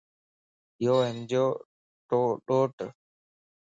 [0.85, 1.45] يو ھنجو
[2.47, 2.75] ڏوٽ